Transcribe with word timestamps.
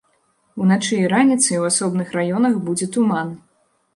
Уначы 0.63 0.95
і 1.01 1.09
раніцай 1.11 1.59
у 1.63 1.67
асобных 1.69 2.15
раёнах 2.19 2.57
будзе 2.69 2.85
туман. 2.95 3.29